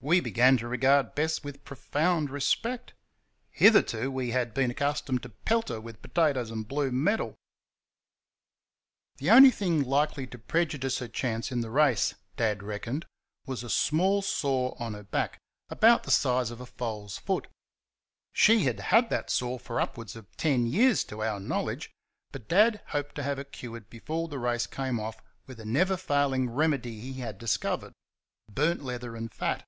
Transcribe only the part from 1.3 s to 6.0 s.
with profound respect; hitherto we had been accustomed to pelt her